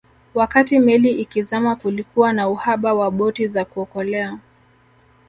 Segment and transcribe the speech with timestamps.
[0.33, 4.39] Wakati meli ikizama kulikuwa na uhaba wa boti za kuokolea